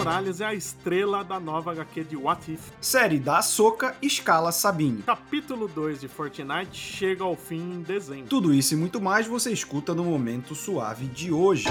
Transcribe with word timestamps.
Morales 0.00 0.40
é 0.40 0.46
a 0.46 0.54
estrela 0.54 1.22
da 1.22 1.38
nova 1.38 1.72
HQ 1.72 2.04
de 2.04 2.16
What 2.16 2.50
If. 2.50 2.70
Série 2.80 3.18
da 3.18 3.42
Soca 3.42 3.94
escala 4.00 4.50
Sabine. 4.50 5.02
Capítulo 5.02 5.68
2 5.68 6.00
de 6.00 6.08
Fortnite 6.08 6.74
chega 6.74 7.22
ao 7.22 7.36
fim 7.36 7.60
em 7.60 7.82
dezembro. 7.82 8.26
Tudo 8.26 8.54
isso 8.54 8.72
e 8.72 8.78
muito 8.78 8.98
mais 8.98 9.26
você 9.26 9.52
escuta 9.52 9.94
no 9.94 10.02
Momento 10.02 10.54
Suave 10.54 11.04
de 11.04 11.30
hoje. 11.30 11.68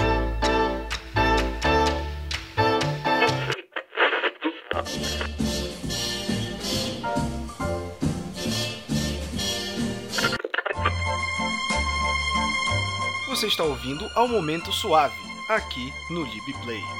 Você 13.28 13.48
está 13.48 13.64
ouvindo 13.64 14.08
ao 14.14 14.28
Momento 14.28 14.70
Suave, 14.70 15.18
aqui 15.48 15.92
no 16.10 16.22
LibPlay. 16.22 16.99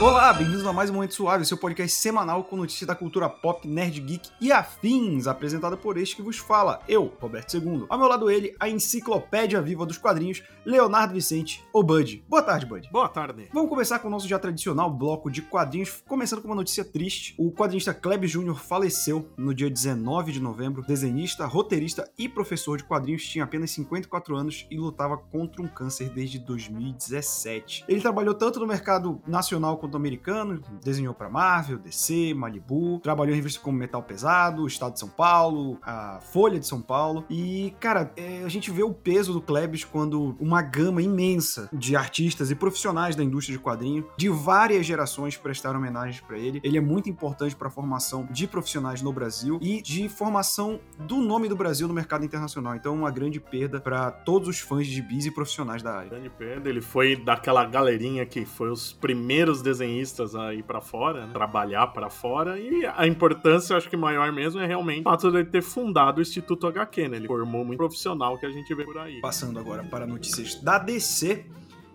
Olá, 0.00 0.32
bem-vindos 0.32 0.64
a 0.64 0.72
mais 0.72 0.90
um 0.90 0.92
Momento 0.92 1.12
Suave, 1.12 1.44
seu 1.44 1.58
podcast 1.58 1.98
semanal 1.98 2.44
com 2.44 2.56
notícias 2.56 2.86
da 2.86 2.94
cultura 2.94 3.28
pop, 3.28 3.66
nerd, 3.66 4.00
geek 4.00 4.30
e 4.40 4.52
afins, 4.52 5.26
apresentado 5.26 5.76
por 5.76 5.96
este 5.96 6.14
que 6.14 6.22
vos 6.22 6.38
fala, 6.38 6.80
eu, 6.86 7.12
Roberto 7.20 7.56
II. 7.56 7.84
Ao 7.88 7.98
meu 7.98 8.06
lado 8.06 8.30
ele, 8.30 8.54
a 8.60 8.68
enciclopédia 8.68 9.60
viva 9.60 9.84
dos 9.84 9.98
quadrinhos, 9.98 10.40
Leonardo 10.64 11.14
Vicente, 11.14 11.64
o 11.72 11.82
Bud. 11.82 12.24
Boa 12.28 12.42
tarde, 12.42 12.64
Bud. 12.64 12.88
Boa 12.92 13.08
tarde. 13.08 13.48
Vamos 13.52 13.68
começar 13.68 13.98
com 13.98 14.06
o 14.06 14.10
nosso 14.10 14.28
já 14.28 14.38
tradicional 14.38 14.88
bloco 14.88 15.28
de 15.28 15.42
quadrinhos, 15.42 16.04
começando 16.06 16.42
com 16.42 16.48
uma 16.48 16.54
notícia 16.54 16.84
triste. 16.84 17.34
O 17.36 17.50
quadrinista 17.50 17.92
Kleb 17.92 18.24
Jr. 18.24 18.54
faleceu 18.54 19.28
no 19.36 19.52
dia 19.52 19.68
19 19.68 20.30
de 20.30 20.38
novembro. 20.38 20.84
Desenhista, 20.86 21.44
roteirista 21.44 22.08
e 22.16 22.28
professor 22.28 22.78
de 22.78 22.84
quadrinhos, 22.84 23.26
tinha 23.26 23.42
apenas 23.42 23.72
54 23.72 24.36
anos 24.36 24.64
e 24.70 24.78
lutava 24.78 25.16
contra 25.16 25.60
um 25.60 25.66
câncer 25.66 26.08
desde 26.08 26.38
2017. 26.38 27.84
Ele 27.88 28.00
trabalhou 28.00 28.34
tanto 28.34 28.60
no 28.60 28.66
mercado 28.66 29.20
nacional 29.26 29.76
quanto 29.88 29.96
americano, 29.96 30.60
desenhou 30.82 31.14
para 31.14 31.30
Marvel, 31.30 31.78
DC, 31.78 32.34
Malibu, 32.34 33.00
trabalhou 33.00 33.32
em 33.32 33.36
revistas 33.36 33.62
como 33.62 33.78
Metal 33.78 34.02
Pesado, 34.02 34.66
Estado 34.66 34.92
de 34.92 35.00
São 35.00 35.08
Paulo, 35.08 35.78
a 35.82 36.20
Folha 36.20 36.60
de 36.60 36.66
São 36.66 36.82
Paulo. 36.82 37.24
E, 37.30 37.74
cara, 37.80 38.12
é, 38.16 38.42
a 38.44 38.48
gente 38.48 38.70
vê 38.70 38.82
o 38.82 38.92
peso 38.92 39.32
do 39.32 39.40
Klebs 39.40 39.84
quando 39.84 40.36
uma 40.38 40.60
gama 40.60 41.00
imensa 41.00 41.70
de 41.72 41.96
artistas 41.96 42.50
e 42.50 42.54
profissionais 42.54 43.16
da 43.16 43.24
indústria 43.24 43.56
de 43.56 43.62
quadrinho 43.62 44.06
de 44.16 44.28
várias 44.28 44.84
gerações 44.84 45.36
prestaram 45.36 45.78
homenagens 45.78 46.20
para 46.20 46.36
ele. 46.36 46.60
Ele 46.62 46.76
é 46.76 46.80
muito 46.80 47.08
importante 47.08 47.56
para 47.56 47.68
a 47.68 47.70
formação 47.70 48.28
de 48.30 48.46
profissionais 48.46 49.00
no 49.00 49.12
Brasil 49.12 49.58
e 49.62 49.80
de 49.80 50.08
formação 50.08 50.78
do 50.98 51.16
nome 51.16 51.48
do 51.48 51.56
Brasil 51.56 51.88
no 51.88 51.94
mercado 51.94 52.24
internacional. 52.24 52.74
Então, 52.74 52.94
uma 52.94 53.10
grande 53.10 53.40
perda 53.40 53.80
para 53.80 54.10
todos 54.10 54.48
os 54.48 54.58
fãs 54.58 54.86
de 54.86 54.94
gibis 54.94 55.24
e 55.24 55.30
profissionais 55.30 55.82
da 55.82 55.94
área. 55.94 56.10
Grande 56.10 56.30
perda, 56.30 56.68
ele 56.68 56.82
foi 56.82 57.16
daquela 57.16 57.64
galerinha 57.64 58.26
que 58.26 58.44
foi 58.44 58.70
os 58.70 58.92
primeiros 58.92 59.62
desenhistas 59.78 60.34
a 60.34 60.52
ir 60.54 60.62
para 60.62 60.80
fora, 60.80 61.26
né? 61.26 61.32
trabalhar 61.32 61.86
para 61.88 62.10
fora, 62.10 62.58
e 62.58 62.84
a 62.84 63.06
importância, 63.06 63.76
acho 63.76 63.88
que 63.88 63.96
maior 63.96 64.32
mesmo, 64.32 64.60
é 64.60 64.66
realmente 64.66 65.00
o 65.00 65.04
fato 65.04 65.30
de 65.30 65.38
ele 65.38 65.48
ter 65.48 65.62
fundado 65.62 66.18
o 66.18 66.22
Instituto 66.22 66.66
HQ, 66.66 67.08
né? 67.08 67.16
Ele 67.16 67.26
formou 67.26 67.64
muito 67.64 67.78
profissional 67.78 68.38
que 68.38 68.46
a 68.46 68.50
gente 68.50 68.74
vê 68.74 68.84
por 68.84 68.98
aí. 68.98 69.20
Passando 69.20 69.58
agora 69.58 69.84
para 69.84 70.06
notícias 70.06 70.56
da 70.56 70.78
DC, 70.78 71.46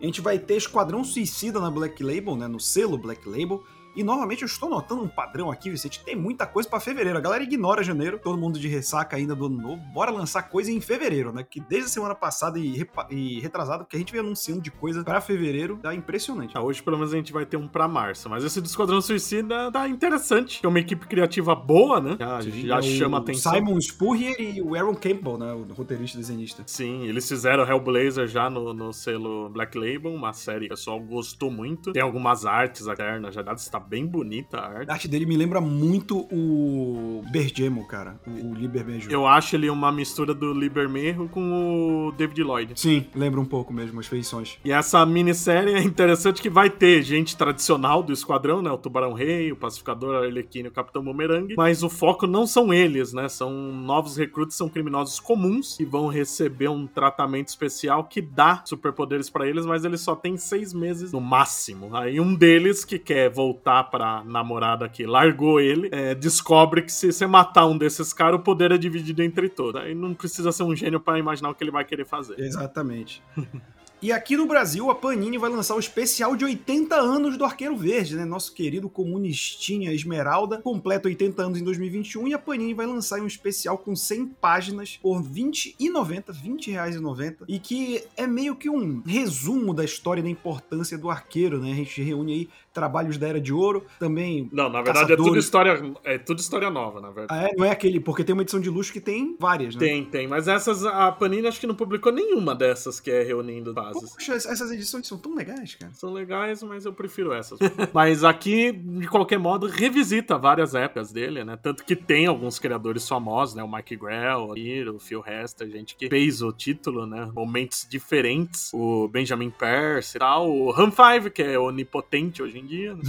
a 0.01 0.05
gente 0.05 0.21
vai 0.21 0.39
ter 0.39 0.55
Esquadrão 0.55 1.03
Suicida 1.03 1.59
na 1.59 1.69
Black 1.69 2.03
Label, 2.03 2.35
né? 2.35 2.47
No 2.47 2.59
selo 2.59 2.97
Black 2.97 3.27
Label. 3.27 3.63
E 3.95 4.03
novamente 4.03 4.41
eu 4.41 4.45
estou 4.47 4.69
notando 4.69 5.03
um 5.03 5.07
padrão 5.07 5.51
aqui, 5.51 5.69
Vicente. 5.69 6.03
Tem 6.03 6.15
muita 6.15 6.45
coisa 6.45 6.67
para 6.67 6.79
fevereiro. 6.79 7.17
A 7.17 7.21
galera 7.21 7.43
ignora 7.43 7.83
janeiro, 7.83 8.19
todo 8.19 8.37
mundo 8.37 8.59
de 8.59 8.67
ressaca 8.67 9.15
ainda 9.15 9.35
do 9.35 9.45
ano 9.45 9.61
novo. 9.61 9.81
Bora 9.93 10.11
lançar 10.11 10.43
coisa 10.43 10.71
em 10.71 10.81
fevereiro, 10.81 11.31
né? 11.31 11.45
Que 11.47 11.59
desde 11.59 11.87
a 11.87 11.89
semana 11.89 12.15
passada 12.15 12.57
e, 12.57 12.85
e 13.09 13.39
retrasada, 13.39 13.85
que 13.85 13.95
a 13.95 13.99
gente 13.99 14.11
vem 14.11 14.21
anunciando 14.21 14.61
de 14.61 14.71
coisa 14.71 15.03
para 15.03 15.21
fevereiro, 15.21 15.77
tá 15.81 15.93
impressionante. 15.93 16.57
Ah, 16.57 16.61
hoje 16.61 16.81
pelo 16.81 16.97
menos 16.97 17.13
a 17.13 17.17
gente 17.17 17.31
vai 17.31 17.45
ter 17.45 17.57
um 17.57 17.67
pra 17.67 17.87
março, 17.87 18.29
mas 18.29 18.43
esse 18.43 18.59
do 18.59 18.65
Esquadrão 18.65 19.01
Suicida 19.01 19.71
tá 19.71 19.87
interessante. 19.87 20.59
É 20.63 20.67
uma 20.67 20.79
equipe 20.79 21.05
criativa 21.07 21.55
boa, 21.55 21.99
né? 21.99 22.17
Já, 22.19 22.41
já 22.41 22.75
É 22.75 22.79
o 22.79 22.83
chama 22.83 23.17
atenção. 23.19 23.53
Simon 23.53 23.79
Spurrier 23.79 24.35
e 24.39 24.61
o 24.61 24.75
Aaron 24.75 24.95
Campbell, 24.95 25.37
né? 25.37 25.53
O 25.53 25.73
roteirista 25.73 26.17
e 26.17 26.21
desenhista. 26.21 26.63
Sim, 26.65 27.05
eles 27.05 27.27
fizeram 27.27 27.63
Hellblazer 27.63 28.27
já 28.27 28.49
no, 28.49 28.73
no 28.73 28.91
selo 28.93 29.49
Black 29.49 29.77
Label, 29.77 30.13
uma 30.13 30.33
série 30.33 30.67
que 30.67 30.73
o 30.73 30.75
pessoal 30.75 30.99
gostou 30.99 31.51
muito. 31.51 31.93
Tem 31.93 32.01
algumas 32.01 32.45
artes 32.45 32.87
externas, 32.87 33.35
já 33.35 33.41
está 33.41 33.82
bem 33.87 34.05
bonita 34.05 34.57
a 34.57 34.67
arte. 34.67 34.89
A 34.89 34.93
arte 34.93 35.07
dele 35.07 35.25
me 35.25 35.37
lembra 35.37 35.61
muito 35.61 36.27
o 36.31 37.21
Bergemo, 37.31 37.85
cara. 37.87 38.19
O, 38.25 38.51
o 38.51 38.53
Liber 38.53 38.83
Bergemo. 38.83 39.11
Eu 39.11 39.27
acho 39.27 39.55
ele 39.55 39.69
uma 39.69 39.91
mistura 39.91 40.33
do 40.33 40.53
Libermerro 40.53 41.29
com 41.29 42.07
o 42.07 42.11
David 42.13 42.43
Lloyd. 42.43 42.79
Sim, 42.79 43.05
lembra 43.15 43.39
um 43.39 43.45
pouco 43.45 43.73
mesmo 43.73 43.99
as 43.99 44.07
feições. 44.07 44.57
E 44.63 44.71
essa 44.71 45.05
minissérie 45.05 45.73
é 45.73 45.81
interessante 45.81 46.41
que 46.41 46.49
vai 46.49 46.69
ter 46.69 47.01
gente 47.03 47.35
tradicional 47.35 48.01
do 48.01 48.13
esquadrão, 48.13 48.61
né? 48.61 48.71
O 48.71 48.77
Tubarão 48.77 49.13
Rei, 49.13 49.51
o 49.51 49.55
Pacificador, 49.55 50.15
a 50.15 50.25
Arlequina 50.25 50.67
e 50.67 50.71
o 50.71 50.73
Capitão 50.73 51.03
Boomerang. 51.03 51.53
Mas 51.55 51.83
o 51.83 51.89
foco 51.89 52.25
não 52.27 52.47
são 52.47 52.73
eles, 52.73 53.13
né? 53.13 53.27
São 53.29 53.51
novos 53.51 54.17
recrutas, 54.17 54.55
são 54.55 54.69
criminosos 54.69 55.19
comuns 55.19 55.75
que 55.77 55.85
vão 55.85 56.07
receber 56.07 56.69
um 56.69 56.87
tratamento 56.87 57.49
especial 57.49 58.03
que 58.05 58.21
dá 58.21 58.61
superpoderes 58.65 59.29
pra 59.29 59.47
eles, 59.47 59.65
mas 59.65 59.85
eles 59.85 60.01
só 60.01 60.15
têm 60.15 60.37
seis 60.37 60.73
meses 60.73 61.11
no 61.11 61.21
máximo. 61.21 61.95
Aí 61.95 62.19
um 62.19 62.33
deles 62.33 62.85
que 62.85 62.99
quer 62.99 63.29
voltar 63.29 63.72
pra 63.81 64.21
namorada 64.25 64.89
que 64.89 65.05
largou 65.05 65.61
ele, 65.61 65.87
é, 65.93 66.13
descobre 66.13 66.81
que 66.81 66.91
se 66.91 67.13
você 67.13 67.25
matar 67.25 67.65
um 67.65 67.77
desses 67.77 68.11
caras, 68.11 68.41
o 68.41 68.43
poder 68.43 68.73
é 68.73 68.77
dividido 68.77 69.23
entre 69.23 69.47
todos. 69.47 69.81
Aí 69.81 69.95
não 69.95 70.13
precisa 70.13 70.51
ser 70.51 70.63
um 70.63 70.75
gênio 70.75 70.99
pra 70.99 71.17
imaginar 71.17 71.49
o 71.49 71.55
que 71.55 71.63
ele 71.63 71.71
vai 71.71 71.85
querer 71.85 72.05
fazer. 72.05 72.37
Exatamente. 72.37 73.23
E 74.03 74.11
aqui 74.11 74.35
no 74.35 74.45
Brasil, 74.45 74.91
a 74.91 74.95
Panini 74.95 75.37
vai 75.37 75.49
lançar 75.49 75.75
o 75.75 75.79
especial 75.79 76.35
de 76.35 76.43
80 76.43 76.93
anos 76.93 77.37
do 77.37 77.45
Arqueiro 77.45 77.77
Verde, 77.77 78.17
né? 78.17 78.25
Nosso 78.25 78.53
querido 78.53 78.89
comunistinha 78.89 79.93
Esmeralda 79.93 80.57
completa 80.57 81.07
80 81.07 81.41
anos 81.41 81.61
em 81.61 81.63
2021 81.63 82.27
e 82.27 82.33
a 82.33 82.37
Panini 82.37 82.73
vai 82.73 82.85
lançar 82.85 83.21
um 83.21 83.27
especial 83.27 83.77
com 83.77 83.95
100 83.95 84.25
páginas 84.41 84.99
por 85.01 85.21
R$ 85.21 85.29
20,90, 85.29 86.33
R$ 86.33 86.49
20,90 86.49 87.45
e 87.47 87.57
que 87.59 88.03
é 88.17 88.27
meio 88.27 88.57
que 88.57 88.69
um 88.69 89.01
resumo 89.05 89.73
da 89.73 89.85
história 89.85 90.19
e 90.19 90.23
da 90.23 90.29
importância 90.29 90.97
do 90.97 91.09
arqueiro, 91.09 91.61
né? 91.61 91.71
A 91.71 91.75
gente 91.75 92.01
reúne 92.01 92.33
aí 92.33 92.49
trabalhos 92.73 93.17
da 93.17 93.27
Era 93.27 93.39
de 93.39 93.53
Ouro, 93.53 93.85
também... 93.99 94.49
Não, 94.51 94.67
na 94.67 94.81
verdade 94.81 95.13
é 95.13 95.15
tudo 95.15 95.35
Caçadores. 95.35 95.45
história, 95.45 95.93
é 96.03 96.17
tudo 96.17 96.39
história 96.39 96.69
nova, 96.69 96.99
na 96.99 97.11
verdade. 97.11 97.45
Ah, 97.45 97.47
é? 97.47 97.55
Não 97.55 97.63
é 97.63 97.69
aquele, 97.69 97.99
porque 97.99 98.23
tem 98.23 98.33
uma 98.33 98.41
edição 98.41 98.59
de 98.59 98.69
luxo 98.69 98.91
que 98.91 98.99
tem 98.99 99.37
várias, 99.39 99.75
né? 99.75 99.79
Tem, 99.79 100.03
tem, 100.03 100.27
mas 100.27 100.47
essas 100.47 100.83
a 100.83 101.11
Panini 101.11 101.47
acho 101.47 101.59
que 101.59 101.67
não 101.67 101.75
publicou 101.75 102.11
nenhuma 102.11 102.55
dessas 102.55 102.99
que 102.99 103.11
é 103.11 103.23
reunindo 103.23 103.71
bases. 103.93 104.11
Poxa, 104.11 104.33
essas 104.33 104.71
edições 104.71 105.07
são 105.07 105.17
tão 105.17 105.35
legais, 105.35 105.75
cara. 105.75 105.93
São 105.93 106.11
legais, 106.11 106.63
mas 106.63 106.85
eu 106.85 106.93
prefiro 106.93 107.33
essas. 107.33 107.59
mas 107.93 108.23
aqui, 108.23 108.71
de 108.71 109.07
qualquer 109.07 109.39
modo, 109.39 109.67
revisita 109.67 110.37
várias 110.37 110.75
épocas 110.75 111.11
dele, 111.11 111.43
né? 111.43 111.57
Tanto 111.61 111.83
que 111.83 111.95
tem 111.95 112.25
alguns 112.25 112.59
criadores 112.59 113.07
famosos, 113.07 113.55
né? 113.55 113.63
O 113.63 113.71
Mike 113.71 113.95
Grell, 113.95 114.53
o 114.93 114.99
Phil 114.99 115.23
Hester, 115.25 115.69
gente 115.69 115.95
que 115.95 116.09
fez 116.09 116.41
o 116.41 116.51
título, 116.51 117.05
né? 117.05 117.29
Momentos 117.33 117.87
diferentes. 117.89 118.71
O 118.73 119.07
Benjamin 119.07 119.49
Percy 119.49 120.17
e 120.17 120.19
tal. 120.19 120.49
O 120.49 120.71
Ram 120.71 120.91
5, 120.91 121.29
que 121.31 121.41
é 121.41 121.59
onipotente 121.59 122.41
hoje 122.41 122.59
em 122.59 122.65
dia. 122.65 122.95
Né? 122.95 123.01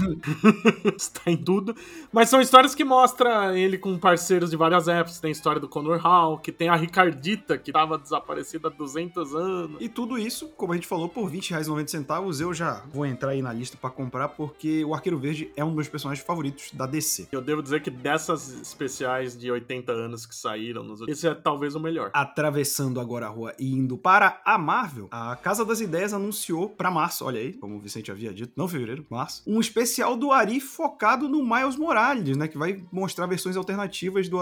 Está 0.96 1.30
em 1.30 1.36
tudo. 1.36 1.74
Mas 2.12 2.28
são 2.28 2.40
histórias 2.40 2.74
que 2.74 2.84
mostram 2.84 3.54
ele 3.54 3.78
com 3.78 3.98
parceiros 3.98 4.50
de 4.50 4.56
várias 4.56 4.88
épocas. 4.88 5.20
Tem 5.20 5.28
a 5.28 5.32
história 5.32 5.60
do 5.60 5.68
Conor 5.68 5.98
Hall, 5.98 6.38
que 6.38 6.52
tem 6.52 6.68
a 6.68 6.76
Ricardita, 6.76 7.58
que 7.58 7.70
estava 7.70 7.98
desaparecida 7.98 8.68
há 8.68 8.70
200 8.70 9.34
anos. 9.34 9.80
E 9.80 9.88
tudo 9.88 10.18
isso, 10.18 10.48
como 10.56 10.73
a 10.74 10.76
gente 10.76 10.86
falou, 10.86 11.08
por 11.08 11.30
R$20,90 11.30 12.40
eu 12.40 12.52
já 12.52 12.82
vou 12.92 13.06
entrar 13.06 13.30
aí 13.30 13.40
na 13.40 13.52
lista 13.52 13.76
pra 13.80 13.90
comprar, 13.90 14.28
porque 14.28 14.84
o 14.84 14.94
Arqueiro 14.94 15.18
Verde 15.18 15.50
é 15.56 15.64
um 15.64 15.68
dos 15.68 15.76
meus 15.76 15.88
personagens 15.88 16.26
favoritos 16.26 16.70
da 16.72 16.86
DC. 16.86 17.28
Eu 17.32 17.40
devo 17.40 17.62
dizer 17.62 17.82
que 17.82 17.90
dessas 17.90 18.52
especiais 18.60 19.36
de 19.36 19.50
80 19.50 19.92
anos 19.92 20.26
que 20.26 20.34
saíram, 20.34 20.84
esse 21.08 21.26
é 21.26 21.34
talvez 21.34 21.74
o 21.74 21.80
melhor. 21.80 22.10
Atravessando 22.12 23.00
agora 23.00 23.26
a 23.26 23.28
rua 23.28 23.54
e 23.58 23.72
indo 23.72 23.96
para 23.96 24.40
a 24.44 24.58
Marvel, 24.58 25.08
a 25.10 25.36
Casa 25.36 25.64
das 25.64 25.80
Ideias 25.80 26.12
anunciou 26.12 26.68
pra 26.68 26.90
março, 26.90 27.24
olha 27.24 27.40
aí, 27.40 27.52
como 27.52 27.76
o 27.76 27.80
Vicente 27.80 28.10
havia 28.10 28.32
dito, 28.32 28.52
não 28.56 28.68
fevereiro, 28.68 29.06
março, 29.08 29.42
um 29.46 29.60
especial 29.60 30.16
do 30.16 30.32
Ari 30.32 30.60
focado 30.60 31.28
no 31.28 31.42
Miles 31.44 31.76
Morales, 31.76 32.36
né, 32.36 32.48
que 32.48 32.58
vai 32.58 32.84
mostrar 32.90 33.26
versões 33.26 33.56
alternativas 33.56 34.28
do 34.28 34.38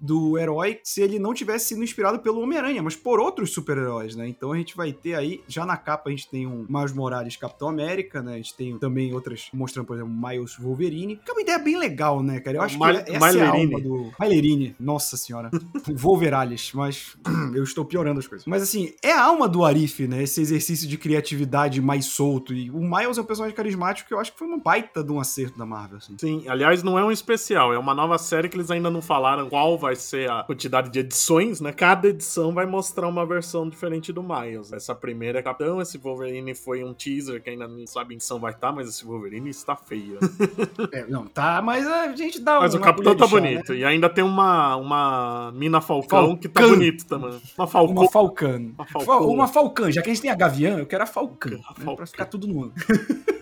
do 0.00 0.38
herói 0.38 0.80
se 0.82 1.02
ele 1.02 1.18
não 1.18 1.34
tivesse 1.34 1.68
sido 1.68 1.84
inspirado 1.84 2.18
pelo 2.20 2.40
Homem-Aranha, 2.40 2.82
mas 2.82 2.96
por 2.96 3.20
outros 3.20 3.52
super-heróis, 3.52 4.16
né? 4.16 4.28
Então 4.28 4.52
a 4.52 4.56
gente 4.56 4.76
vai 4.76 4.92
ter 4.92 5.14
aí, 5.14 5.42
já 5.46 5.66
na 5.66 5.76
capa 5.76 6.08
a 6.08 6.12
gente 6.12 6.28
tem 6.28 6.46
um 6.46 6.66
Miles 6.68 6.92
Morales 6.92 7.36
Capitão 7.36 7.68
América, 7.68 8.22
né? 8.22 8.34
A 8.34 8.36
gente 8.36 8.54
tem 8.54 8.78
também 8.78 9.12
outras 9.14 9.48
mostrando, 9.52 9.86
por 9.86 9.96
exemplo, 9.96 10.12
Miles 10.12 10.56
Wolverine, 10.56 11.16
que 11.16 11.30
é 11.30 11.34
uma 11.34 11.42
ideia 11.42 11.58
bem 11.58 11.78
legal, 11.78 12.22
né, 12.22 12.40
cara? 12.40 12.56
Eu 12.56 12.62
acho 12.62 12.78
Mil- 12.78 13.04
que 13.04 13.12
essa 13.12 13.38
é 13.38 13.42
a 13.42 13.50
alma 13.50 13.80
do... 13.80 14.10
Milerine, 14.18 14.74
nossa 14.78 15.16
senhora. 15.16 15.50
Wolverales, 15.94 16.72
mas 16.74 17.16
eu 17.54 17.62
estou 17.62 17.84
piorando 17.84 18.20
as 18.20 18.26
coisas. 18.26 18.46
Mas 18.46 18.62
assim, 18.62 18.92
é 19.02 19.12
a 19.12 19.22
alma 19.24 19.48
do 19.48 19.64
Arif, 19.64 20.06
né? 20.06 20.22
Esse 20.22 20.40
exercício 20.40 20.88
de 20.88 20.96
criatividade 20.96 21.80
mais 21.80 22.06
solto. 22.06 22.54
E 22.54 22.70
o 22.70 22.80
Miles 22.80 23.18
é 23.18 23.20
um 23.20 23.24
personagem 23.24 23.54
carismático 23.56 24.08
que 24.08 24.14
eu 24.14 24.18
acho 24.18 24.32
que 24.32 24.38
foi 24.38 24.48
uma 24.48 24.58
baita 24.58 25.02
de 25.04 25.12
um 25.12 25.20
acerto 25.20 25.58
da 25.58 25.66
Marvel, 25.66 25.98
assim. 25.98 26.16
Sim, 26.18 26.44
aliás, 26.48 26.82
não 26.82 26.98
é 26.98 27.04
um 27.04 27.10
especial, 27.10 27.72
é 27.72 27.78
uma 27.78 27.94
nova 27.94 28.18
série 28.18 28.48
que 28.48 28.56
eles 28.56 28.70
ainda 28.70 28.90
não 28.90 29.02
falaram 29.02 29.48
qual 29.48 29.78
vai 29.78 29.89
vai 29.90 29.96
ser 29.96 30.30
a 30.30 30.44
quantidade 30.44 30.88
de 30.88 31.00
edições, 31.00 31.60
né? 31.60 31.72
Cada 31.72 32.08
edição 32.08 32.54
vai 32.54 32.64
mostrar 32.64 33.08
uma 33.08 33.26
versão 33.26 33.68
diferente 33.68 34.12
do 34.12 34.22
Miles. 34.22 34.72
Essa 34.72 34.94
primeira 34.94 35.40
é 35.40 35.42
Capitão, 35.42 35.80
esse 35.82 35.98
Wolverine 35.98 36.54
foi 36.54 36.84
um 36.84 36.94
teaser 36.94 37.42
que 37.42 37.50
ainda 37.50 37.66
não 37.66 37.84
sabe 37.86 38.14
em 38.14 38.16
edição 38.16 38.38
vai 38.38 38.52
estar, 38.52 38.70
mas 38.70 38.88
esse 38.88 39.04
Wolverine 39.04 39.50
está 39.50 39.74
feio. 39.74 40.18
é, 40.92 41.06
não, 41.06 41.26
tá, 41.26 41.60
mas 41.60 41.86
a 41.88 42.14
gente 42.14 42.40
dá 42.40 42.60
Mas 42.60 42.74
o 42.74 42.78
Capitão 42.78 43.16
tá 43.16 43.26
bonito. 43.26 43.72
Né? 43.72 43.78
E 43.80 43.84
ainda 43.84 44.08
tem 44.08 44.22
uma, 44.22 44.76
uma 44.76 45.52
Mina 45.52 45.80
Falcão, 45.80 46.08
Falcão. 46.08 46.36
que 46.36 46.48
tá 46.48 46.60
bonito 46.60 47.04
também. 47.06 47.40
Uma 47.58 47.66
Falcão. 47.66 47.94
Uma 47.96 48.08
Falcão. 48.08 49.28
Uma 49.28 49.48
Falcão. 49.48 49.90
Já 49.90 50.02
que 50.02 50.10
a 50.10 50.14
gente 50.14 50.22
tem 50.22 50.30
a 50.30 50.36
Gavião, 50.36 50.78
eu 50.78 50.86
quero 50.86 51.02
a 51.02 51.06
Falcão. 51.06 51.60
Falcão. 51.62 51.86
Né? 51.86 51.96
Pra 51.96 52.06
ficar 52.06 52.26
tudo 52.26 52.46
no 52.46 52.64
ano. 52.64 52.72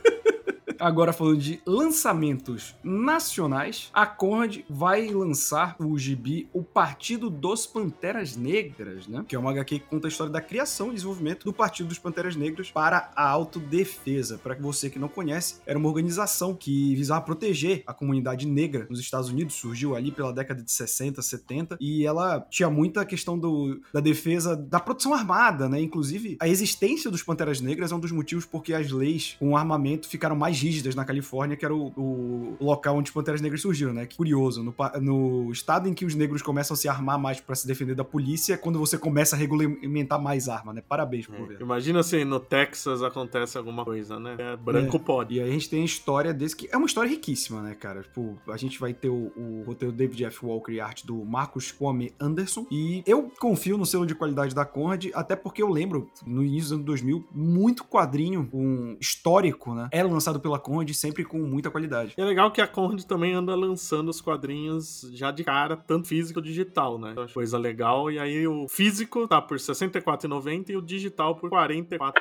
Agora 0.79 1.13
falando 1.13 1.39
de 1.39 1.61
lançamentos 1.67 2.75
nacionais, 2.83 3.91
a 3.93 4.07
Conrad 4.07 4.59
vai 4.69 5.09
lançar 5.09 5.77
o 5.79 5.99
gibi 5.99 6.49
O 6.53 6.63
Partido 6.63 7.31
dos 7.31 7.67
Panteras 7.67 8.37
Negras, 8.37 9.07
né? 9.07 9.25
Que 9.27 9.37
é 9.37 9.39
uma 9.39 9.51
HQ 9.51 9.81
que 9.81 9.87
conta 9.87 10.07
a 10.07 10.11
história 10.11 10.33
da 10.33 10.41
criação 10.41 10.91
e 10.91 10.95
desenvolvimento 10.95 11.45
do 11.45 11.53
Partido 11.53 11.89
dos 11.89 11.99
Panteras 11.99 12.37
Negras 12.37 12.71
para 12.71 13.11
a 13.15 13.29
autodefesa. 13.29 14.39
Para 14.39 14.55
você 14.55 14.89
que 14.89 14.99
não 14.99 15.09
conhece, 15.09 15.57
era 15.67 15.79
uma 15.79 15.89
organização 15.89 16.55
que 16.55 16.95
visava 16.95 17.23
proteger 17.23 17.83
a 17.87 17.93
comunidade 17.93 18.47
negra 18.47 18.87
nos 18.89 19.01
Estados 19.01 19.29
Unidos, 19.29 19.55
surgiu 19.55 19.95
ali 19.95 20.11
pela 20.11 20.33
década 20.33 20.63
de 20.63 20.71
60, 20.71 21.21
70, 21.21 21.77
e 21.81 22.07
ela 22.07 22.41
tinha 22.51 22.71
muita 22.71 23.05
questão 23.05 23.39
do, 23.39 23.81
da 23.93 24.01
defesa 24.01 24.57
da 24.57 24.81
produção 24.81 25.13
armada, 25.15 25.69
né? 25.69 25.81
Inclusive, 25.81 26.37
a 26.41 26.49
existência 26.49 27.11
dos 27.11 27.23
Panteras 27.23 27.61
Negras 27.61 27.93
é 27.93 27.95
um 27.95 28.01
dos 28.01 28.13
motivos 28.13 28.47
porque 28.47 28.73
as 28.73 28.91
leis 28.91 29.37
com 29.39 29.57
armamento 29.57 30.09
ficaram 30.09 30.37
mais 30.37 30.57
rígidas 30.69 30.95
na 30.95 31.05
Califórnia, 31.05 31.57
que 31.57 31.65
era 31.65 31.75
o, 31.75 31.87
o 31.97 32.57
local 32.61 32.97
onde 32.97 33.09
os 33.09 33.15
Panteras 33.15 33.41
Negras 33.41 33.63
surgiram, 33.63 33.93
né? 33.93 34.07
Que 34.07 34.17
curioso, 34.17 34.63
no, 34.63 34.75
no, 35.01 35.51
estado 35.51 35.89
em 35.89 35.95
que 35.95 36.05
os 36.05 36.15
negros 36.15 36.43
começam 36.43 36.75
a 36.75 36.77
se 36.77 36.89
armar 36.89 37.19
mais 37.19 37.41
para 37.41 37.55
se 37.55 37.67
defender 37.67 37.95
da 37.95 38.05
polícia, 38.05 38.55
é 38.55 38.57
quando 38.57 38.79
você 38.79 38.99
começa 38.99 39.35
a 39.35 39.39
regulamentar 39.39 40.21
mais 40.21 40.49
arma, 40.49 40.73
né? 40.73 40.83
Parabéns 40.87 41.27
pro 41.27 41.37
é. 41.37 41.39
governo. 41.39 41.65
Imagina 41.65 42.03
se 42.03 42.25
no 42.25 42.39
Texas 42.39 43.03
acontece 43.03 43.57
alguma 43.57 43.85
coisa, 43.85 44.21
né? 44.21 44.37
É, 44.39 44.57
branco 44.57 44.97
é. 44.97 45.01
pode. 45.01 45.35
E 45.37 45.41
aí 45.41 45.49
a 45.49 45.53
gente 45.53 45.71
tem 45.71 45.83
a 45.83 45.85
história 45.85 46.35
desse 46.35 46.57
que 46.57 46.69
é 46.71 46.77
uma 46.77 46.87
história 46.87 47.09
riquíssima, 47.09 47.63
né, 47.63 47.75
cara? 47.75 48.03
Tipo, 48.03 48.39
a 48.49 48.57
gente 48.57 48.79
vai 48.79 48.93
ter 48.93 49.09
o, 49.09 49.33
o 49.37 49.63
roteiro 49.67 49.95
David 49.95 50.27
F. 50.27 50.45
Walker 50.45 50.73
e 50.73 50.81
arte 50.81 51.07
do 51.07 51.25
Marcos 51.25 51.73
Kwame 51.73 52.13
Anderson. 52.21 52.67
E 52.71 53.03
eu 53.07 53.31
confio 53.39 53.79
no 53.79 53.87
selo 53.87 54.07
de 54.07 54.15
qualidade 54.15 54.55
da 54.55 54.65
Conrad, 54.65 55.07
até 55.15 55.35
porque 55.35 55.63
eu 55.63 55.69
lembro, 55.69 56.11
no 56.27 56.43
início 56.43 56.71
do 56.71 56.75
ano 56.77 56.85
2000, 56.85 57.25
muito 57.33 57.85
quadrinho, 57.85 58.49
um 58.53 58.97
histórico, 59.01 59.75
né? 59.75 59.89
Era 59.93 60.09
lançado 60.09 60.41
pela 60.41 60.58
Conrad 60.59 60.91
sempre 60.95 61.25
com 61.25 61.39
muita 61.39 61.71
qualidade. 61.71 62.15
É 62.17 62.25
legal 62.25 62.51
que 62.51 62.61
a 62.61 62.67
Conrad 62.67 63.03
também 63.03 63.35
anda 63.35 63.55
lançando 63.55 64.09
os 64.09 64.21
quadrinhos 64.21 65.09
já 65.13 65.31
de 65.31 65.45
cara, 65.45 65.77
tanto 65.77 66.09
físico 66.09 66.39
quanto 66.39 66.45
digital, 66.45 66.99
né? 66.99 67.11
Então, 67.13 67.27
coisa 67.29 67.59
legal. 67.59 68.11
E 68.11 68.19
aí 68.19 68.47
o 68.47 68.67
físico 68.69 69.27
tá 69.29 69.43
por 69.43 69.59
R$ 69.59 69.63
64,90 69.63 70.71
e 70.71 70.77
o 70.77 70.83
digital 70.83 71.35
por 71.35 71.51
R$ 71.51 71.57
44,90. 71.57 72.13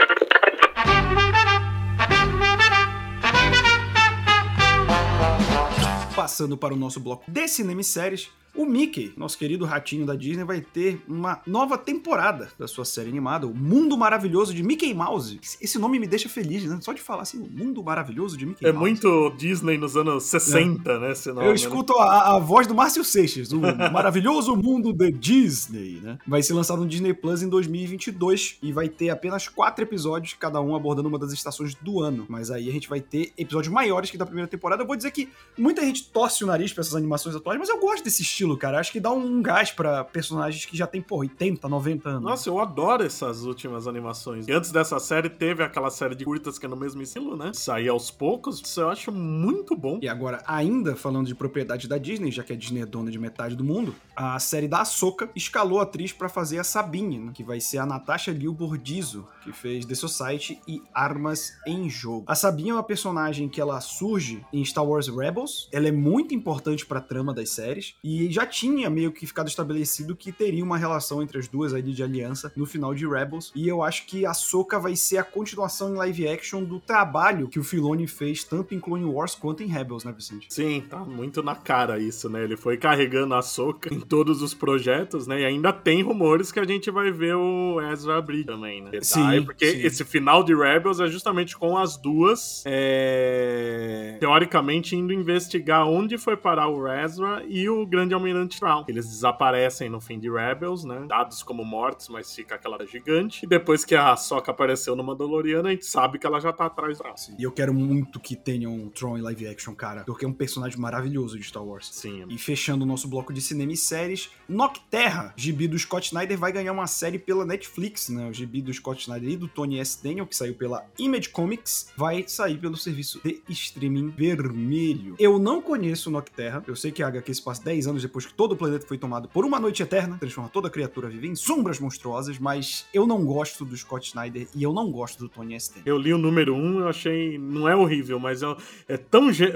Passando 6.15 6.57
para 6.57 6.73
o 6.73 6.77
nosso 6.77 6.99
bloco 6.99 7.23
de 7.27 7.47
cinema 7.47 7.81
e 7.81 7.83
séries, 7.83 8.29
o 8.57 8.65
Mickey, 8.65 9.13
nosso 9.15 9.37
querido 9.37 9.65
ratinho 9.65 10.05
da 10.05 10.15
Disney, 10.15 10.43
vai 10.43 10.61
ter 10.61 10.99
uma 11.07 11.39
nova 11.45 11.77
temporada 11.77 12.49
da 12.57 12.67
sua 12.67 12.83
série 12.83 13.07
animada, 13.07 13.45
O 13.45 13.53
Mundo 13.53 13.95
Maravilhoso 13.95 14.53
de 14.53 14.63
Mickey 14.63 14.93
Mouse. 14.95 15.39
Esse 15.61 15.77
nome 15.77 15.99
me 15.99 16.07
deixa 16.07 16.27
feliz, 16.27 16.63
né? 16.65 16.79
Só 16.81 16.91
de 16.91 17.01
falar 17.01 17.21
assim, 17.21 17.39
O 17.39 17.47
Mundo 17.47 17.83
Maravilhoso 17.83 18.35
de 18.35 18.47
Mickey 18.47 18.65
é 18.65 18.71
Mouse. 18.71 18.77
É 18.77 18.89
muito 18.89 19.37
Disney 19.37 19.77
nos 19.77 19.95
anos 19.95 20.23
60, 20.23 20.91
é. 20.91 20.99
né? 20.99 21.11
Esse 21.11 21.31
nome, 21.31 21.45
Eu 21.45 21.49
né? 21.49 21.55
escuto 21.55 21.93
né? 21.93 21.99
a, 22.01 22.35
a, 22.35 22.39
voz 22.39 22.65
do 22.65 22.73
Márcio 22.73 23.03
Seixas, 23.03 23.51
O 23.51 23.59
Maravilhoso 23.93 24.55
Mundo 24.55 24.91
de 24.91 25.11
Disney, 25.11 25.99
né? 26.01 26.17
Vai 26.25 26.41
ser 26.41 26.53
lançado 26.53 26.81
no 26.81 26.87
Disney 26.87 27.13
Plus 27.13 27.43
em 27.43 27.49
2022 27.49 28.57
e 28.63 28.71
vai 28.71 28.89
ter 28.89 29.11
apenas 29.11 29.47
quatro 29.47 29.83
episódios, 29.83 30.33
cada 30.33 30.59
um 30.59 30.75
abordando 30.75 31.07
uma 31.07 31.19
das 31.19 31.31
estações 31.31 31.75
do 31.75 32.01
ano. 32.01 32.25
Mas 32.27 32.49
aí 32.49 32.67
a 32.67 32.73
gente 32.73 32.89
vai 32.89 33.01
ter 33.01 33.31
episódios 33.37 33.71
maiores 33.71 34.09
que 34.09 34.17
da 34.17 34.25
primeira 34.25 34.47
temporada. 34.47 34.81
Eu 34.81 34.87
vou 34.87 34.95
dizer 34.95 35.11
que 35.11 35.29
muita 35.55 35.83
gente 35.83 36.09
torce 36.09 36.43
o 36.43 36.47
nariz 36.47 36.73
pra 36.73 36.81
essas 36.81 36.95
animações 36.95 37.35
atuais, 37.35 37.59
mas 37.59 37.69
eu 37.69 37.79
gosto 37.79 38.03
desse 38.03 38.23
estilo 38.23 38.46
estilo, 38.47 38.57
cara. 38.57 38.79
Acho 38.79 38.91
que 38.91 38.99
dá 38.99 39.11
um 39.11 39.41
gás 39.41 39.71
para 39.71 40.03
personagens 40.03 40.65
que 40.65 40.77
já 40.77 40.87
tem, 40.87 41.01
pô, 41.01 41.17
80, 41.17 41.67
90 41.67 42.09
anos. 42.09 42.23
Nossa, 42.23 42.49
eu 42.49 42.59
adoro 42.59 43.03
essas 43.03 43.43
últimas 43.43 43.87
animações. 43.87 44.47
E 44.47 44.51
antes 44.51 44.71
dessa 44.71 44.99
série, 44.99 45.29
teve 45.29 45.63
aquela 45.63 45.89
série 45.89 46.15
de 46.15 46.23
curtas 46.23 46.57
que 46.57 46.65
é 46.65 46.69
no 46.69 46.77
mesmo 46.77 47.01
estilo, 47.01 47.35
né? 47.35 47.51
Sair 47.53 47.89
aos 47.89 48.09
poucos, 48.09 48.61
isso 48.61 48.79
eu 48.79 48.89
acho 48.89 49.11
muito 49.11 49.75
bom. 49.75 49.99
E 50.01 50.07
agora, 50.07 50.41
ainda 50.47 50.95
falando 50.95 51.27
de 51.27 51.35
propriedade 51.35 51.87
da 51.87 51.97
Disney, 51.97 52.31
já 52.31 52.43
que 52.43 52.53
a 52.53 52.55
Disney 52.55 52.81
é 52.81 52.85
dona 52.85 53.11
de 53.11 53.19
metade 53.19 53.55
do 53.55 53.63
mundo, 53.63 53.93
a 54.15 54.39
série 54.39 54.67
da 54.67 54.81
Ahsoka 54.81 55.29
escalou 55.35 55.79
a 55.79 55.83
atriz 55.83 56.11
para 56.11 56.29
fazer 56.29 56.59
a 56.59 56.63
Sabine, 56.63 57.19
né? 57.19 57.31
que 57.33 57.43
vai 57.43 57.59
ser 57.59 57.79
a 57.79 57.85
Natasha 57.85 58.31
Liu 58.31 58.53
Bordizo, 58.53 59.27
que 59.43 59.51
fez 59.51 59.85
The 59.85 59.95
Society 59.95 60.59
e 60.67 60.81
Armas 60.93 61.53
em 61.65 61.89
Jogo. 61.89 62.25
A 62.27 62.35
Sabine 62.35 62.69
é 62.69 62.73
uma 62.73 62.83
personagem 62.83 63.49
que 63.49 63.59
ela 63.59 63.79
surge 63.81 64.45
em 64.51 64.63
Star 64.63 64.85
Wars 64.85 65.07
Rebels, 65.07 65.67
ela 65.71 65.87
é 65.87 65.91
muito 65.91 66.33
importante 66.33 66.85
para 66.85 66.99
a 66.99 67.01
trama 67.01 67.33
das 67.33 67.49
séries 67.49 67.95
e 68.03 68.29
já 68.37 68.45
tinha 68.45 68.87
meio 68.87 69.11
que 69.11 69.25
ficado 69.25 69.47
estabelecido 69.47 70.15
que 70.15 70.31
teria 70.31 70.63
uma 70.63 70.77
relação 70.77 71.23
entre 71.23 71.39
as 71.39 71.47
duas 71.47 71.73
ali 71.73 71.91
de 71.91 72.03
aliança 72.03 72.51
no 72.55 72.67
final 72.67 72.93
de 72.93 73.07
Rebels. 73.07 73.51
E 73.55 73.67
eu 73.67 73.81
acho 73.81 74.05
que 74.05 74.27
a 74.27 74.33
Soka 74.33 74.77
vai 74.77 74.95
ser 74.95 75.17
a 75.17 75.23
continuação 75.23 75.95
em 75.95 75.97
live 75.97 76.27
action 76.27 76.63
do 76.63 76.79
trabalho 76.79 77.47
que 77.47 77.59
o 77.59 77.63
Filoni 77.63 78.05
fez 78.05 78.43
tanto 78.43 78.75
em 78.75 78.79
Clone 78.79 79.05
Wars 79.05 79.33
quanto 79.33 79.63
em 79.63 79.65
Rebels, 79.65 80.03
né, 80.03 80.11
Vicente? 80.11 80.53
Sim, 80.53 80.83
tá 80.87 80.99
muito 80.99 81.41
na 81.41 81.55
cara 81.55 81.97
isso, 81.97 82.29
né? 82.29 82.43
Ele 82.43 82.55
foi 82.55 82.77
carregando 82.77 83.33
a 83.33 83.41
Soka 83.41 83.91
em 83.91 83.99
todos 83.99 84.43
os 84.43 84.53
projetos, 84.53 85.25
né? 85.25 85.41
E 85.41 85.45
ainda 85.45 85.73
tem 85.73 86.03
rumores 86.03 86.51
que 86.51 86.59
a 86.59 86.63
gente 86.63 86.91
vai 86.91 87.11
ver 87.11 87.35
o 87.35 87.81
Ezra 87.91 88.21
Bridge 88.21 88.45
também, 88.45 88.83
né? 88.83 88.91
Sim, 89.01 89.43
porque 89.43 89.71
sim. 89.71 89.81
esse 89.81 90.05
final 90.05 90.43
de 90.43 90.53
Rebels 90.53 90.99
é 90.99 91.07
justamente 91.07 91.57
com 91.57 91.75
as 91.75 91.97
duas, 91.97 92.63
é... 92.67 94.17
teoricamente, 94.19 94.95
indo 94.95 95.11
investigar 95.11 95.87
onde 95.87 96.19
foi 96.19 96.37
parar 96.37 96.67
o 96.67 96.87
Ezra 96.87 97.43
e 97.47 97.67
o 97.67 97.83
Grande 97.83 98.13
Almirante 98.13 98.26
Almirante 98.27 98.59
Brown. 98.59 98.83
Eles 98.87 99.07
desaparecem 99.07 99.89
no 99.89 100.01
fim 100.01 100.19
de 100.19 100.29
Rebels, 100.29 100.83
né? 100.83 101.05
Dados 101.07 101.41
como 101.41 101.63
mortos, 101.63 102.09
mas 102.09 102.33
fica 102.33 102.55
aquela 102.55 102.85
gigante. 102.85 103.45
E 103.45 103.47
depois 103.47 103.85
que 103.85 103.95
a 103.95 104.15
Soca 104.15 104.51
apareceu 104.51 104.95
no 104.95 105.03
Mandaloriano, 105.03 105.67
a 105.67 105.71
gente 105.71 105.85
sabe 105.85 106.19
que 106.19 106.27
ela 106.27 106.39
já 106.39 106.51
tá 106.51 106.65
atrás 106.65 106.99
dela. 106.99 107.15
E 107.37 107.43
eu 107.43 107.51
quero 107.51 107.73
muito 107.73 108.19
que 108.19 108.35
tenha 108.35 108.69
um 108.69 108.89
Tron 108.89 109.17
em 109.17 109.21
live 109.21 109.47
action, 109.47 109.73
cara. 109.73 110.03
Porque 110.03 110.25
é 110.25 110.27
um 110.27 110.33
personagem 110.33 110.77
maravilhoso 110.79 111.37
de 111.37 111.43
Star 111.43 111.63
Wars. 111.63 111.89
Sim. 111.91 112.25
E 112.29 112.37
fechando 112.37 112.83
o 112.83 112.87
nosso 112.87 113.07
bloco 113.07 113.31
de 113.31 113.41
cinema 113.41 113.71
e 113.71 113.77
séries, 113.77 114.29
Nocterra, 114.47 115.33
gibi 115.35 115.67
do 115.67 115.77
Scott 115.77 116.07
Snyder, 116.07 116.37
vai 116.37 116.51
ganhar 116.51 116.73
uma 116.73 116.87
série 116.87 117.17
pela 117.17 117.45
Netflix, 117.45 118.09
né? 118.09 118.29
O 118.29 118.33
gibi 118.33 118.61
do 118.61 118.73
Scott 118.73 119.01
Snyder 119.01 119.29
e 119.29 119.37
do 119.37 119.47
Tony 119.47 119.79
S. 119.79 120.03
Daniel, 120.03 120.27
que 120.27 120.35
saiu 120.35 120.55
pela 120.55 120.85
Image 120.99 121.29
Comics, 121.29 121.91
vai 121.95 122.25
sair 122.27 122.57
pelo 122.57 122.75
serviço 122.75 123.21
de 123.23 123.41
streaming 123.49 124.09
vermelho. 124.09 125.15
Eu 125.17 125.39
não 125.39 125.61
conheço 125.61 126.11
Nocterra. 126.11 126.63
Eu 126.67 126.75
sei 126.75 126.91
que 126.91 127.01
a 127.01 127.07
HQ 127.07 127.33
se 127.33 127.41
passa 127.41 127.63
10 127.63 127.87
anos 127.87 128.01
depois 128.07 128.25
que 128.25 128.33
todo 128.33 128.53
o 128.53 128.55
planeta 128.55 128.87
foi 128.87 128.97
tomado 128.97 129.27
por 129.27 129.45
uma 129.45 129.59
noite 129.59 129.83
eterna, 129.83 130.17
transforma 130.17 130.49
toda 130.49 130.69
criatura 130.69 131.09
viva 131.09 131.27
em 131.27 131.35
sombras 131.35 131.79
monstruosas, 131.79 132.39
mas 132.39 132.85
eu 132.93 133.05
não 133.05 133.23
gosto 133.23 133.65
do 133.65 133.75
Scott 133.75 134.07
Snyder 134.07 134.47
e 134.55 134.63
eu 134.63 134.73
não 134.73 134.89
gosto 134.91 135.19
do 135.19 135.29
Tony 135.29 135.55
Esther. 135.55 135.83
Eu 135.85 135.97
li 135.97 136.13
o 136.13 136.17
número 136.17 136.55
1, 136.55 136.57
um, 136.57 136.79
eu 136.79 136.87
achei, 136.87 137.37
não 137.37 137.67
é 137.67 137.75
horrível, 137.75 138.19
mas 138.19 138.41
é, 138.41 138.55
é 138.87 138.97
tão 138.97 139.31
ge 139.31 139.51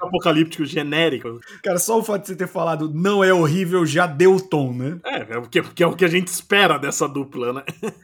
apocalíptico 0.00 0.64
genérico. 0.64 1.38
Cara, 1.62 1.78
só 1.78 1.98
o 1.98 2.02
fato 2.02 2.22
de 2.22 2.28
você 2.28 2.36
ter 2.36 2.48
falado 2.48 2.92
não 2.92 3.22
é 3.22 3.32
horrível 3.32 3.84
já 3.84 4.06
deu 4.06 4.36
o 4.36 4.40
tom, 4.40 4.72
né? 4.72 4.98
É, 5.04 5.34
é 5.34 5.38
o 5.38 5.42
que, 5.42 5.62
que 5.62 5.82
é 5.82 5.86
o 5.86 5.94
que 5.94 6.04
a 6.04 6.08
gente 6.08 6.28
espera 6.28 6.78
dessa 6.78 7.06
dupla, 7.06 7.52
né? 7.52 7.62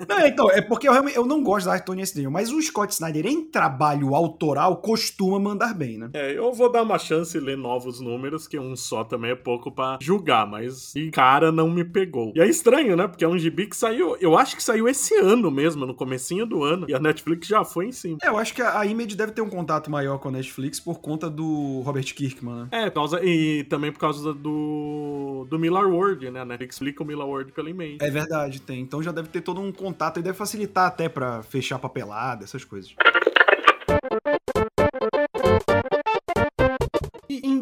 Não, 0.09 0.27
então, 0.27 0.51
é 0.51 0.61
porque 0.61 0.89
eu, 0.89 1.09
eu 1.09 1.25
não 1.25 1.43
gosto 1.43 1.67
da 1.67 1.73
arte 1.73 1.87
Tony 1.87 2.03
Esther, 2.03 2.31
mas 2.31 2.53
o 2.53 2.61
Scott 2.61 2.93
Snyder 2.93 3.27
em 3.27 3.45
trabalho 3.45 4.15
autoral 4.15 4.77
costuma 4.77 5.39
mandar 5.39 5.75
bem, 5.75 5.99
né? 5.99 6.11
É, 6.13 6.37
eu 6.37 6.53
vou 6.53 6.71
dar 6.71 6.83
uma 6.83 6.99
chance 6.99 7.37
e 7.37 7.41
ler 7.41 7.57
novos 7.57 8.01
números, 8.01 8.47
que 8.47 8.59
um 8.59 8.77
só 8.77 9.05
também 9.05 9.31
é 9.31 9.37
pouco 9.37 9.70
pra 9.71 9.99
julgar, 10.01 10.47
mas 10.47 10.93
de 10.95 11.11
cara 11.11 11.51
não 11.53 11.71
me 11.71 11.85
pegou. 11.85 12.33
E 12.35 12.41
é 12.41 12.49
estranho, 12.49 12.97
né? 12.97 13.07
Porque 13.07 13.25
é 13.25 13.29
um 13.29 13.39
gibi 13.39 13.67
que 13.67 13.77
saiu, 13.77 14.17
eu 14.21 14.37
acho 14.37 14.57
que 14.57 14.63
saiu 14.63 14.89
esse 14.89 15.15
ano 15.17 15.51
mesmo, 15.51 15.87
no 15.87 15.95
comecinho 15.95 16.47
do 16.47 16.63
ano, 16.63 16.87
e 16.89 16.95
a 16.95 16.99
Netflix 16.99 17.47
já 17.47 17.65
foi 17.65 17.87
em 17.87 17.93
cima. 17.93 18.19
É, 18.23 18.29
eu 18.29 18.39
acho 18.39 18.55
que 18.55 18.63
a 18.63 18.85
Image 18.87 19.17
deve 19.17 19.33
ter 19.33 19.43
um 19.43 19.49
contato 19.49 19.91
maior 19.91 20.19
com 20.19 20.29
a 20.29 20.33
Netflix 20.33 20.81
por 20.81 21.01
conta 21.01 21.29
do 21.29 21.81
Robert 21.81 22.15
Kirkman, 22.15 22.55
né? 22.55 22.69
É, 22.71 22.91
causa, 22.91 23.21
e 23.25 23.65
também 23.65 23.93
por 23.93 23.99
causa 23.99 24.33
do, 24.33 25.47
do 25.49 25.59
Miller 25.59 25.87
World, 25.87 26.31
né? 26.31 26.41
A 26.41 26.45
Netflix 26.45 26.77
explica 26.77 27.03
o 27.03 27.07
Miller 27.07 27.27
World 27.27 27.53
pela 27.53 27.71
Image. 27.71 27.99
É 28.01 28.11
verdade, 28.11 28.61
tem. 28.61 28.81
Então 28.81 29.03
já 29.03 29.13
deve 29.13 29.29
ter 29.29 29.41
todo 29.41 29.61
um 29.61 29.73
contato 29.73 30.21
e 30.21 30.23
deve 30.23 30.37
facilitar 30.37 30.87
até 30.87 31.09
para 31.09 31.43
fechar 31.43 31.79
papelada, 31.79 32.45
essas 32.45 32.65
coisas 32.65 32.95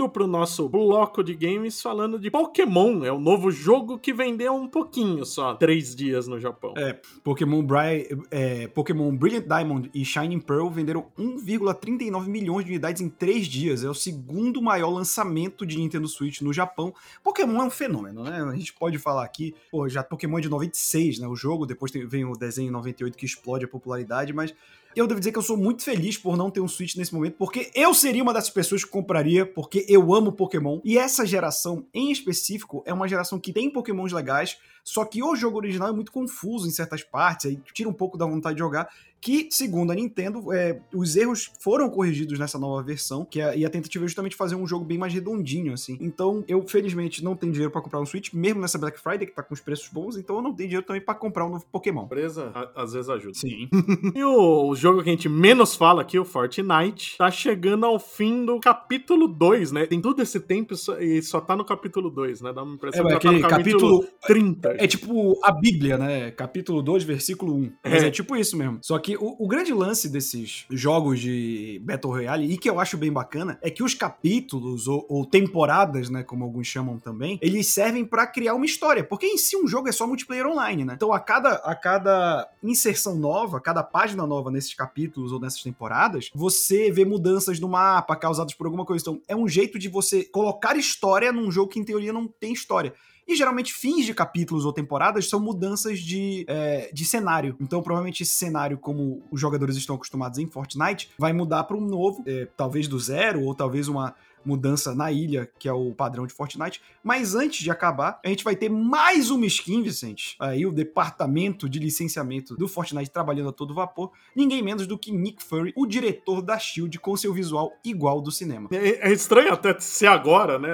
motivo 0.09 0.11
pro 0.11 0.27
nosso 0.27 0.69
bloco 0.69 1.23
de 1.23 1.35
games 1.35 1.81
falando 1.81 2.19
de 2.19 2.31
Pokémon. 2.31 3.05
É 3.05 3.13
o 3.13 3.21
novo 3.21 3.51
jogo 3.51 3.99
que 3.99 4.13
vendeu 4.13 4.55
um 4.55 4.67
pouquinho 4.67 5.25
só, 5.25 5.55
três 5.55 5.95
dias 5.95 6.27
no 6.27 6.41
Japão. 6.41 6.75
É, 6.77 6.99
Pokémon, 7.23 7.63
Bri 7.63 8.09
é, 8.31 8.67
Pokémon 8.69 9.15
Brilliant 9.15 9.47
Diamond 9.47 9.91
e 9.95 10.05
Shining 10.05 10.41
Pearl 10.41 10.69
venderam 10.69 11.07
1,39 11.19 12.27
milhões 12.27 12.65
de 12.65 12.73
unidades 12.73 13.03
em 13.03 13.09
três 13.09 13.47
dias. 13.47 13.85
É 13.85 13.89
o 13.89 13.95
segundo 13.95 14.61
maior 14.61 14.91
lançamento 14.91 15.65
de 15.65 15.79
Nintendo 15.79 16.09
Switch 16.09 16.41
no 16.41 16.53
Japão. 16.53 16.95
Pokémon 17.23 17.63
é 17.63 17.65
um 17.65 17.71
fenômeno, 17.71 18.25
né? 18.25 18.43
A 18.43 18.57
gente 18.57 18.73
pode 18.73 18.99
falar 18.99 19.25
aqui, 19.25 19.55
pô, 19.71 19.89
já 19.89 20.03
Pokémon 20.03 20.39
é 20.39 20.43
de 20.43 20.49
96, 20.49 21.19
né? 21.21 21.29
O 21.29 21.37
jogo, 21.37 21.67
depois 21.67 21.93
tem, 21.93 22.07
vem 22.07 22.25
o 22.25 22.33
desenho 22.33 22.73
98 22.73 23.17
que 23.17 23.27
explode 23.27 23.65
a 23.65 23.69
popularidade, 23.69 24.33
mas 24.33 24.55
eu 24.97 25.07
devo 25.07 25.21
dizer 25.21 25.33
que 25.33 25.39
eu 25.39 25.43
sou 25.43 25.57
muito 25.57 25.83
feliz 25.83 26.17
por 26.17 26.37
não 26.37 26.51
ter 26.51 26.61
um 26.61 26.69
Switch 26.69 26.97
nesse 26.97 27.15
momento, 27.15 27.37
porque 27.37 27.71
eu 27.75 27.95
seria 27.95 28.23
uma 28.23 28.33
dessas 28.33 28.51
pessoas 28.51 28.85
que 28.85 28.91
compraria, 28.91 29.47
porque 29.47 29.85
eu 29.89 30.15
amo 30.15 30.33
Pokémon. 30.33 30.81
E 30.85 30.99
essa 30.99 31.25
geração, 31.27 31.87
em 31.93 32.11
específico, 32.11 32.83
é 32.87 32.93
uma 32.93 33.09
geração 33.09 33.39
que 33.39 33.53
tem 33.53 33.71
Pokémons 33.71 34.13
legais, 34.13 34.59
só 34.89 35.05
que 35.05 35.23
o 35.23 35.37
jogo 35.37 35.59
original 35.59 35.91
é 35.91 35.93
muito 35.93 36.11
confuso 36.11 36.67
em 36.67 36.71
certas 36.71 37.03
partes, 37.03 37.45
aí 37.45 37.61
tira 37.75 37.91
um 37.91 37.93
pouco 37.93 38.17
da 38.17 38.25
vontade 38.25 38.55
de 38.55 38.61
jogar 38.61 38.89
que, 39.21 39.49
segundo 39.51 39.91
a 39.91 39.95
Nintendo, 39.95 40.53
é, 40.53 40.81
os 40.95 41.17
erros 41.17 41.51
foram 41.61 41.91
corrigidos 41.91 42.39
nessa 42.39 42.59
nova 42.59 42.83
versão, 42.83 43.25
que 43.25 43.41
é, 43.41 43.59
e 43.59 43.65
a 43.65 43.71
tentativa 43.71 44.05
é 44.05 44.09
justamente 44.09 44.37
fazer 44.37 44.55
um 44.55 44.67
jogo 44.67 44.85
bem 44.85 44.97
mais 44.97 45.13
redondinho, 45.13 45.73
assim. 45.73 45.99
Então, 46.01 46.45
eu, 46.47 46.67
felizmente, 46.67 47.23
não 47.23 47.35
tenho 47.35 47.53
dinheiro 47.53 47.73
para 47.73 47.81
comprar 47.81 48.01
um 48.01 48.07
Switch, 48.07 48.33
mesmo 48.33 48.61
nessa 48.61 48.79
Black 48.79 49.01
Friday, 49.01 49.27
que 49.27 49.35
tá 49.35 49.43
com 49.43 49.55
os 49.55 49.61
preços 49.61 49.89
bons, 49.89 50.17
então 50.17 50.37
eu 50.37 50.43
não 50.43 50.55
tenho 50.55 50.69
dinheiro 50.69 50.87
também 50.87 51.03
para 51.03 51.15
comprar 51.15 51.47
um 51.47 51.51
novo 51.51 51.67
Pokémon. 51.71 52.05
Empresa, 52.05 52.53
às 52.75 52.93
vezes 52.93 53.11
ajuda. 53.11 53.35
Sim. 53.35 53.69
e 54.15 54.23
o, 54.23 54.69
o, 54.69 54.77
jogo 54.77 55.03
que 55.03 55.09
a 55.09 55.13
gente 55.13 55.29
menos 55.29 55.75
fala 55.75 56.03
aqui, 56.03 56.19
o 56.19 56.25
Fortnite, 56.25 57.17
tá 57.19 57.31
chegando 57.31 57.87
ao 57.87 57.99
fim 57.99 58.45
do 58.45 58.61
capítulo 58.61 59.27
2, 59.27 59.73
né? 59.73 59.87
Tem 59.87 60.01
todo 60.01 60.23
esse 60.23 60.39
tempo 60.39 60.75
e 61.01 61.23
só 61.23 61.41
tá 61.41 61.57
no 61.57 61.65
capítulo 61.65 62.09
2, 62.11 62.41
né? 62.41 62.53
Dá 62.53 62.63
uma 62.63 62.75
impressão 62.75 63.07
é, 63.07 63.09
que 63.11 63.15
aquele 63.15 63.41
tá 63.41 63.49
no 63.49 63.55
capítulo, 63.57 64.01
capítulo 64.01 64.19
30. 64.27 64.77
É, 64.79 64.87
tipo 64.87 65.39
a 65.45 65.53
Bíblia, 65.53 65.99
né? 65.99 66.31
Capítulo 66.31 66.83
2, 66.83 67.05
versículo 67.05 67.55
1. 67.55 67.73
Mas 67.85 68.03
é. 68.03 68.07
é 68.09 68.11
tipo 68.11 68.37
isso 68.37 68.57
mesmo. 68.57 68.79
Só 68.83 68.99
que 68.99 69.17
o, 69.17 69.37
o 69.39 69.49
grande 69.49 69.73
lance 69.73 70.09
desses 70.09 70.65
jogos 70.71 71.21
de 71.21 71.81
Battle 71.85 72.13
Royale, 72.13 72.53
e 72.53 72.57
que 72.57 72.69
eu 72.71 72.79
acho 72.79 72.97
bem 72.97 73.13
bacana, 73.13 73.59
é 73.63 73.71
que 73.71 73.83
os 73.83 73.95
capítulos, 73.95 74.87
ou, 74.87 75.05
ou 75.09 75.27
temporadas, 75.27 76.09
né, 76.09 76.23
como 76.23 76.45
alguns 76.45 76.67
chamam 76.67 76.99
também, 76.99 77.39
eles 77.43 77.67
servem 77.69 78.05
para 78.05 78.27
criar 78.27 78.55
uma 78.55 78.67
história, 78.67 79.03
porque 79.03 79.27
em 79.27 79.37
si 79.37 79.57
um 79.57 79.67
jogo 79.67 79.89
é 79.89 79.93
só 79.93 80.07
multiplayer 80.07 80.47
online, 80.47 80.85
né? 80.85 80.95
Então 80.97 81.13
a 81.13 81.21
cada, 81.21 81.55
a 81.57 81.75
cada 81.75 82.49
inserção 82.63 83.17
nova, 83.17 83.61
cada 83.61 83.83
página 83.83 84.27
nova 84.27 84.51
nesses 84.51 84.75
capítulos 84.75 85.33
ou 85.33 85.41
nessas 85.41 85.63
temporadas, 85.63 86.31
você 86.35 86.91
vê 86.91 87.05
mudanças 87.05 87.59
no 87.59 87.69
mapa 87.69 88.17
causadas 88.17 88.55
por 88.55 88.67
alguma 88.67 88.85
coisa. 88.85 89.03
Então 89.03 89.21
é 89.27 89.35
um 89.35 89.49
jeito 89.49 89.79
de 89.79 89.89
você 89.89 90.25
colocar 90.25 90.77
história 90.77 91.33
num 91.33 91.51
jogo 91.51 91.73
que 91.73 91.79
em 91.79 91.85
teoria 91.85 92.13
não 92.13 92.27
tem 92.27 92.53
história. 92.53 92.95
E 93.29 93.37
geralmente 93.37 93.75
fins 93.75 94.07
de 94.07 94.15
capítulos 94.15 94.65
ou 94.65 94.73
temporadas 94.73 95.29
são 95.29 95.39
mudanças 95.39 96.01
de, 96.01 96.47
é, 96.49 96.91
de 96.93 97.05
cenário. 97.05 97.55
Então, 97.61 97.83
provavelmente 97.83 98.23
esse 98.23 98.33
cenário, 98.33 98.79
como 98.79 99.23
os 99.31 99.39
jogadores 99.39 99.77
estão 99.77 99.97
acostumados 99.97 100.39
em 100.39 100.47
Fortnite, 100.47 101.11
vai 101.19 101.35
mudar 101.35 101.65
para 101.65 101.77
um 101.77 101.81
novo, 101.81 102.25
é, 102.27 102.49
talvez 102.57 102.89
do 102.89 102.99
zero, 102.99 103.43
ou 103.43 103.55
talvez 103.55 103.87
uma 103.87 104.15
mudança 104.45 104.95
na 104.95 105.11
ilha, 105.13 105.51
que 105.59 105.69
é 105.69 105.73
o 105.73 105.93
padrão 105.93 106.27
de 106.27 106.33
Fortnite. 106.33 106.81
Mas 107.03 107.35
antes 107.35 107.63
de 107.63 107.71
acabar, 107.71 108.21
a 108.25 108.29
gente 108.29 108.45
vai 108.45 108.57
ter 108.57 108.69
mais 108.69 109.31
uma 109.31 109.47
skin, 109.47 109.83
Vicente. 109.83 110.37
Aí 110.39 110.65
o 110.67 110.73
departamento 110.73 111.69
de 111.69 111.79
licenciamento 111.79 112.57
do 112.57 112.69
Fortnite 112.69 113.11
trabalhando 113.11 113.51
a 113.51 113.53
todo 113.53 113.75
vapor. 113.75 114.11
Ninguém 114.35 114.63
menos 114.63 114.87
do 114.87 114.99
que 114.99 115.13
Nick 115.13 115.43
Fury, 115.43 115.73
o 115.77 115.87
diretor 115.87 116.41
da 116.41 116.59
SHIELD, 116.59 116.99
com 116.99 117.17
seu 117.17 117.33
visual 117.33 117.73
igual 117.85 118.21
do 118.21 118.31
cinema. 118.31 118.69
É, 118.73 119.09
é 119.09 119.13
estranho 119.13 119.53
até 119.53 119.79
ser 119.79 120.07
agora, 120.07 120.59
né? 120.59 120.69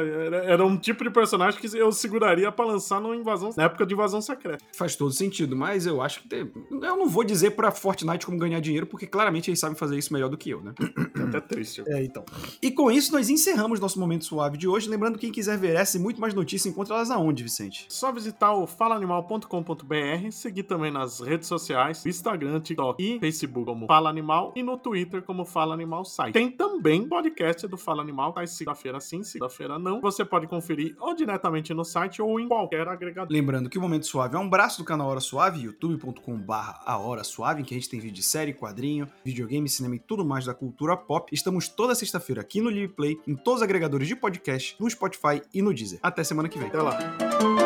Era 0.44 0.64
um 0.64 0.76
tipo 0.76 1.02
de 1.04 1.11
personagem 1.11 1.61
que 1.61 1.76
eu 1.76 1.90
seguraria 1.92 2.50
para 2.52 2.64
lançar 2.64 3.00
no 3.00 3.14
invasão, 3.14 3.50
na 3.56 3.64
época 3.64 3.87
de 3.87 3.94
invasão 3.94 4.21
secreta. 4.21 4.64
Faz 4.76 4.97
todo 4.97 5.12
sentido, 5.12 5.56
mas 5.56 5.87
eu 5.87 6.00
acho 6.00 6.23
que... 6.23 6.28
Tem... 6.28 6.50
Eu 6.71 6.97
não 6.97 7.09
vou 7.09 7.25
dizer 7.25 7.52
pra 7.52 7.71
Fortnite 7.71 8.26
como 8.26 8.38
ganhar 8.38 8.61
dinheiro, 8.61 8.87
porque 8.87 9.06
claramente 9.06 9.50
eles 9.50 9.59
sabem 9.59 9.76
fazer 9.76 9.99
isso 9.99 10.12
melhor 10.12 10.28
do 10.28 10.37
que 10.37 10.50
eu, 10.50 10.62
né? 10.62 10.75
É 11.18 11.23
até 11.23 11.40
triste. 11.40 11.83
É, 11.87 12.04
então. 12.04 12.25
E 12.62 12.71
com 12.71 12.90
isso, 12.90 13.12
nós 13.12 13.28
encerramos 13.28 13.53
encerramos 13.54 13.78
nosso 13.78 14.00
momento 14.00 14.25
suave 14.25 14.58
de 14.58 14.66
hoje. 14.66 14.88
Lembrando 14.88 15.14
que 15.14 15.26
quem 15.26 15.30
quiser 15.30 15.56
ver 15.56 15.76
essa 15.76 15.96
e 15.96 16.00
muito 16.00 16.20
mais 16.20 16.34
notícias, 16.34 16.73
encontra 16.73 16.96
elas 16.96 17.08
aonde, 17.08 17.44
Vicente? 17.44 17.87
Só 17.88 18.11
visitar 18.11 18.52
o 18.52 18.66
falaanimal.com.br, 18.66 20.30
seguir 20.32 20.64
também 20.64 20.90
nas 20.90 21.20
redes 21.20 21.46
sociais, 21.46 22.04
Instagram, 22.04 22.61
TikTok 22.61 23.00
e 23.00 23.20
Facebook 23.20 23.64
como 23.64 23.87
Fala 23.87 24.11
Animal 24.11 24.52
e 24.56 24.62
no 24.62 24.76
Twitter 24.76 25.23
como 25.23 25.44
Fala 25.44 25.73
Animal 25.73 26.04
Site. 26.04 26.32
Tem 26.32 26.50
também 26.50 27.06
podcast 27.06 27.68
do 27.68 27.76
Fala 27.76 28.02
Animal, 28.02 28.32
tá? 28.32 28.44
Segunda-feira 28.44 28.99
sim, 28.99 29.23
segunda-feira 29.23 29.78
não. 29.78 30.00
Você 30.00 30.25
pode 30.25 30.49
conferir 30.49 30.96
ou 30.99 31.14
diretamente 31.14 31.73
no 31.73 31.84
site 31.84 32.20
ou 32.20 32.40
em 32.40 32.49
qualquer 32.49 32.88
agregador. 32.88 33.32
Lembrando 33.32 33.70
que 33.70 33.78
o 33.78 33.80
Momento 33.80 34.06
Suave 34.06 34.34
é 34.34 34.38
um 34.38 34.50
braço 34.50 34.78
do 34.78 34.84
canal 34.84 35.08
Hora 35.08 35.20
Suave, 35.20 35.61
youtube.com/barra 35.62 36.80
a 36.84 36.99
Hora 36.99 37.23
Suave, 37.23 37.62
em 37.62 37.64
que 37.64 37.73
a 37.73 37.78
gente 37.78 37.88
tem 37.88 38.00
vídeo 38.00 38.16
de 38.16 38.23
série, 38.25 38.52
quadrinho, 38.52 39.08
videogame, 39.25 39.68
cinema 39.68 39.94
e 39.94 40.00
tudo 40.00 40.25
mais 40.25 40.44
da 40.44 40.54
cultura 40.54 40.96
pop. 40.96 41.32
Estamos 41.32 41.68
toda 41.68 41.94
sexta-feira 41.94 42.40
aqui 42.40 42.61
no 42.61 42.68
Live 42.68 42.88
Play, 42.88 43.16
em 43.28 43.43
todos 43.44 43.60
os 43.60 43.62
agregadores 43.62 44.08
de 44.08 44.16
podcast, 44.16 44.74
no 44.80 44.90
Spotify 44.90 45.42
e 45.52 45.62
no 45.62 45.72
Deezer. 45.72 45.98
Até 46.02 46.24
semana 46.24 46.48
que 46.48 46.58
vem. 46.58 46.68
Até 46.68 46.80
lá. 46.82 47.63